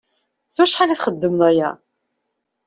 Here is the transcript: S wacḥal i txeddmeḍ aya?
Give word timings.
S 0.53 0.55
wacḥal 0.59 0.89
i 0.93 0.95
txeddmeḍ 0.97 1.41
aya? 1.49 1.69